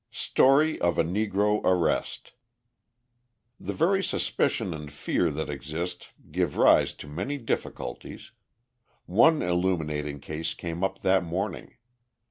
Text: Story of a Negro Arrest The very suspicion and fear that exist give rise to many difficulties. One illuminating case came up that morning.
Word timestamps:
Story 0.09 0.79
of 0.81 0.97
a 0.97 1.03
Negro 1.03 1.61
Arrest 1.63 2.31
The 3.59 3.71
very 3.73 4.03
suspicion 4.03 4.73
and 4.73 4.91
fear 4.91 5.29
that 5.29 5.47
exist 5.47 6.09
give 6.31 6.57
rise 6.57 6.95
to 6.95 7.07
many 7.07 7.37
difficulties. 7.37 8.31
One 9.05 9.43
illuminating 9.43 10.19
case 10.19 10.55
came 10.55 10.83
up 10.83 11.03
that 11.03 11.23
morning. 11.23 11.75